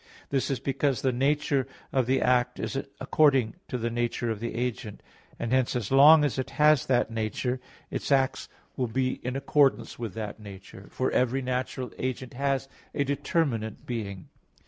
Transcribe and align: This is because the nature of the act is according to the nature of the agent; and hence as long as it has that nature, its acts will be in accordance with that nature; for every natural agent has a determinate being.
This 0.31 0.49
is 0.49 0.59
because 0.59 1.03
the 1.03 1.11
nature 1.11 1.67
of 1.93 2.07
the 2.07 2.23
act 2.23 2.59
is 2.59 2.75
according 2.99 3.57
to 3.67 3.77
the 3.77 3.91
nature 3.91 4.31
of 4.31 4.39
the 4.39 4.55
agent; 4.55 5.03
and 5.37 5.51
hence 5.53 5.75
as 5.75 5.91
long 5.91 6.25
as 6.25 6.39
it 6.39 6.49
has 6.57 6.87
that 6.87 7.11
nature, 7.11 7.59
its 7.91 8.11
acts 8.11 8.49
will 8.75 8.87
be 8.87 9.19
in 9.23 9.35
accordance 9.35 9.99
with 9.99 10.15
that 10.15 10.39
nature; 10.39 10.87
for 10.89 11.11
every 11.11 11.43
natural 11.43 11.91
agent 11.99 12.33
has 12.33 12.67
a 12.95 13.03
determinate 13.03 13.85
being. 13.85 14.29